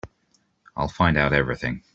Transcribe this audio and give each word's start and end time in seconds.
I'll 0.75 0.87
find 0.87 1.15
out 1.15 1.31
everything. 1.31 1.83